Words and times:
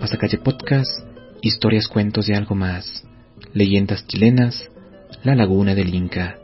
Pasacalle 0.00 0.38
Podcast, 0.38 1.00
historias, 1.42 1.88
cuentos 1.88 2.28
y 2.28 2.34
algo 2.34 2.54
más, 2.54 3.04
leyendas 3.52 4.06
chilenas, 4.06 4.70
la 5.24 5.34
laguna 5.34 5.74
del 5.74 5.94
Inca. 5.94 6.38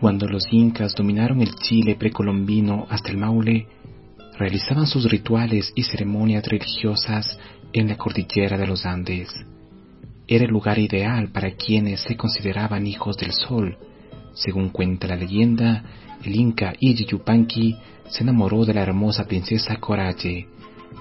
Cuando 0.00 0.28
los 0.28 0.46
incas 0.50 0.94
dominaron 0.94 1.40
el 1.40 1.54
Chile 1.54 1.96
precolombino 1.98 2.86
hasta 2.90 3.10
el 3.10 3.16
Maule, 3.16 3.66
realizaban 4.38 4.86
sus 4.86 5.10
rituales 5.10 5.72
y 5.74 5.84
ceremonias 5.84 6.46
religiosas 6.46 7.38
en 7.72 7.88
la 7.88 7.96
cordillera 7.96 8.58
de 8.58 8.66
los 8.66 8.84
Andes. 8.84 9.30
Era 10.26 10.44
el 10.44 10.50
lugar 10.50 10.78
ideal 10.78 11.30
para 11.30 11.52
quienes 11.52 12.00
se 12.00 12.16
consideraban 12.16 12.86
hijos 12.86 13.16
del 13.16 13.32
sol. 13.32 13.76
Según 14.32 14.70
cuenta 14.70 15.06
la 15.06 15.16
leyenda, 15.16 15.84
el 16.24 16.34
inca 16.34 16.72
Iji 16.80 17.04
Yupanqui 17.04 17.76
se 18.08 18.22
enamoró 18.22 18.64
de 18.64 18.74
la 18.74 18.82
hermosa 18.82 19.26
princesa 19.26 19.76
Coraje. 19.76 20.48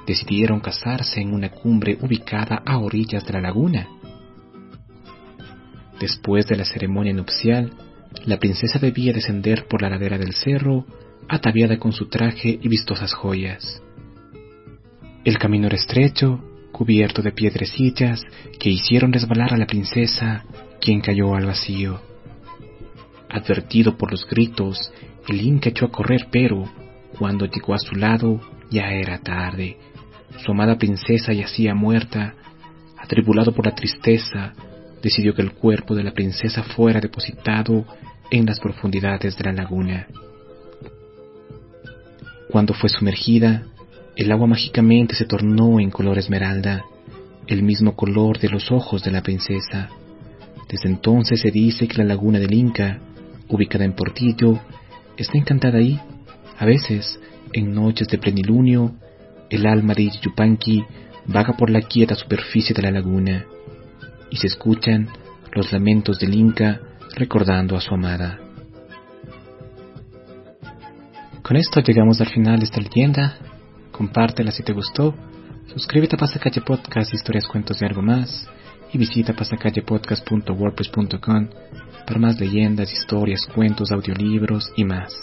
Decidieron 0.06 0.60
casarse 0.60 1.22
en 1.22 1.34
una 1.34 1.50
cumbre 1.50 1.98
ubicada 2.02 2.62
a 2.66 2.78
orillas 2.78 3.26
de 3.26 3.34
la 3.34 3.42
laguna. 3.42 3.88
Después 6.00 6.46
de 6.48 6.58
la 6.58 6.66
ceremonia 6.66 7.14
nupcial, 7.14 7.72
la 8.26 8.38
princesa 8.38 8.80
debía 8.80 9.14
descender 9.14 9.68
por 9.68 9.82
la 9.82 9.90
ladera 9.90 10.18
del 10.18 10.34
cerro, 10.34 10.86
ataviada 11.30 11.78
con 11.80 11.94
su 11.94 12.10
traje 12.10 12.60
y 12.62 12.68
vistosas 12.68 13.14
joyas. 13.14 13.82
El 15.24 15.38
camino 15.38 15.68
era 15.68 15.78
estrecho, 15.78 16.44
cubierto 16.74 17.22
de 17.22 17.32
piedrecillas 17.32 18.26
que 18.60 18.70
hicieron 18.70 19.14
resbalar 19.14 19.54
a 19.54 19.58
la 19.58 19.68
princesa, 19.68 20.44
quien 20.82 21.00
cayó 21.00 21.36
al 21.36 21.46
vacío. 21.46 22.02
Advertido 23.30 23.98
por 23.98 24.12
los 24.12 24.28
gritos, 24.28 24.92
el 25.30 25.40
Inca 25.40 25.70
echó 25.70 25.86
a 25.86 25.92
correr, 25.92 26.28
pero 26.30 26.70
cuando 27.18 27.46
llegó 27.46 27.74
a 27.74 27.80
su 27.80 27.96
lado 27.96 28.42
ya 28.70 28.92
era 28.92 29.20
tarde. 29.20 29.78
Su 30.44 30.52
amada 30.52 30.78
princesa 30.78 31.32
yacía 31.32 31.74
muerta. 31.74 32.34
Atribulado 32.98 33.54
por 33.54 33.66
la 33.66 33.76
tristeza, 33.76 34.54
decidió 35.02 35.34
que 35.36 35.42
el 35.42 35.54
cuerpo 35.54 35.94
de 35.94 36.04
la 36.04 36.12
princesa 36.12 36.64
fuera 36.64 37.00
depositado 37.00 37.86
en 38.32 38.46
las 38.46 38.60
profundidades 38.60 39.38
de 39.38 39.44
la 39.44 39.54
laguna. 39.54 40.08
Cuando 42.50 42.74
fue 42.74 42.90
sumergida, 42.90 43.64
el 44.16 44.32
agua 44.32 44.48
mágicamente 44.48 45.16
se 45.16 45.26
tornó 45.26 45.80
en 45.80 45.90
color 45.90 46.18
esmeralda, 46.18 46.86
el 47.48 47.64
mismo 47.64 47.96
color 47.96 48.40
de 48.40 48.50
los 48.50 48.72
ojos 48.72 49.04
de 49.04 49.12
la 49.12 49.24
princesa. 49.24 49.90
Desde 50.70 50.90
entonces 50.90 51.42
se 51.42 51.52
dice 51.52 51.88
que 51.88 51.98
la 51.98 52.06
laguna 52.06 52.40
del 52.40 52.54
Inca, 52.54 53.00
ubicada 53.50 53.86
en 53.86 53.94
Portillo, 53.94 54.60
está 55.18 55.38
encantada 55.38 55.78
ahí. 55.80 56.00
A 56.58 56.66
veces, 56.66 57.20
en 57.52 57.74
noches 57.74 58.08
de 58.08 58.18
plenilunio, 58.18 58.94
el 59.50 59.66
alma 59.66 59.94
de 59.94 60.10
Yupanqui 60.10 60.84
vaga 61.26 61.54
por 61.54 61.70
la 61.70 61.82
quieta 61.82 62.16
superficie 62.16 62.74
de 62.74 62.82
la 62.82 62.92
laguna 62.92 63.46
y 64.30 64.38
se 64.38 64.48
escuchan 64.48 65.08
los 65.54 65.72
lamentos 65.72 66.20
del 66.20 66.34
Inca 66.34 66.82
recordando 67.16 67.78
a 67.78 67.82
su 67.82 67.94
amada. 67.94 68.40
Con 71.44 71.58
esto 71.58 71.82
llegamos 71.82 72.20
al 72.22 72.30
final 72.30 72.60
de 72.60 72.66
esta 72.66 72.82
leyenda. 72.82 73.38
Compártela 73.94 74.52
si 74.52 74.64
te 74.64 74.74
gustó. 74.74 75.16
Suscríbete 75.68 76.18
a 76.18 76.20
Pasacalle 76.20 76.60
Podcast, 76.62 77.14
historias, 77.14 77.48
cuentos 77.48 77.82
y 77.82 77.86
algo 77.86 78.02
más. 78.02 78.50
Y 78.92 78.98
visita 78.98 79.34
pasacallepodcast.wordpress.com 79.34 81.50
para 82.06 82.20
más 82.20 82.38
leyendas, 82.40 82.92
historias, 82.92 83.48
cuentos, 83.56 83.92
audiolibros 83.92 84.74
y 84.76 84.84
más. 84.84 85.14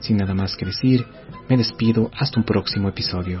Sin 0.00 0.18
nada 0.18 0.34
más 0.34 0.56
que 0.56 0.66
decir, 0.66 1.06
me 1.48 1.56
despido 1.56 2.10
hasta 2.18 2.38
un 2.38 2.44
próximo 2.44 2.88
episodio. 2.88 3.40